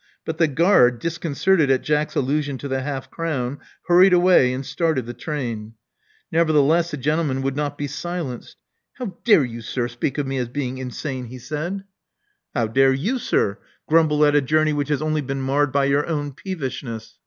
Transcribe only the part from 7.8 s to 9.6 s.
silenced. How dare